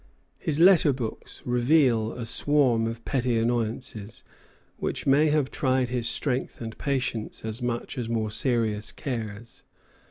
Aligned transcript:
]His 0.39 0.59
letter 0.59 0.93
books 0.93 1.43
reveal 1.45 2.13
a 2.13 2.25
swarm 2.25 2.87
of 2.87 3.05
petty 3.05 3.37
annoyances, 3.37 4.23
which 4.77 5.05
may 5.05 5.29
have 5.29 5.51
tried 5.51 5.89
his 5.89 6.09
strength 6.09 6.59
and 6.59 6.75
patience 6.79 7.45
as 7.45 7.61
much 7.61 7.99
as 7.99 8.09
more 8.09 8.31
serious 8.31 8.91
cares. 8.91 9.63